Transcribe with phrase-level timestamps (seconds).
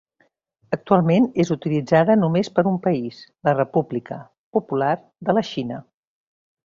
[0.75, 3.19] Actualment és utilitzada només per un país,
[3.49, 4.19] la República
[4.59, 4.93] Popular
[5.31, 5.79] de la Xina.